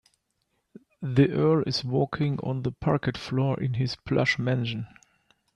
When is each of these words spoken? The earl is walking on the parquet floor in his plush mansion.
The 1.03 1.29
earl 1.31 1.61
is 1.67 1.83
walking 1.83 2.39
on 2.39 2.63
the 2.63 2.71
parquet 2.71 3.19
floor 3.19 3.59
in 3.59 3.75
his 3.75 3.95
plush 3.97 4.39
mansion. 4.39 4.87